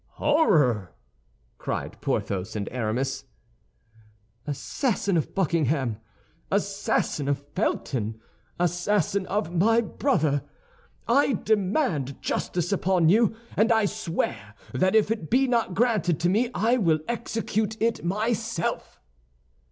"Horror!" 0.13 0.95
cried 1.59 2.01
Porthos 2.01 2.55
and 2.55 2.67
Aramis. 2.71 3.25
"Assassin 4.47 5.15
of 5.15 5.35
Buckingham, 5.35 5.97
assassin 6.49 7.27
of 7.27 7.37
Felton, 7.53 8.19
assassin 8.59 9.27
of 9.27 9.53
my 9.53 9.79
brother, 9.79 10.41
I 11.07 11.33
demand 11.33 12.19
justice 12.19 12.71
upon 12.71 13.09
you, 13.09 13.35
and 13.55 13.71
I 13.71 13.85
swear 13.85 14.55
that 14.73 14.95
if 14.95 15.11
it 15.11 15.29
be 15.29 15.47
not 15.47 15.75
granted 15.75 16.19
to 16.21 16.29
me, 16.29 16.49
I 16.55 16.77
will 16.77 17.01
execute 17.07 17.79
it 17.79 18.03
myself." 18.03 18.99